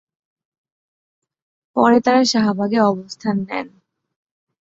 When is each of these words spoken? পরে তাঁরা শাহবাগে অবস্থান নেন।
পরে 1.75 1.97
তাঁরা 2.05 2.23
শাহবাগে 2.23 2.79
অবস্থান 2.83 3.35
নেন। 3.47 3.67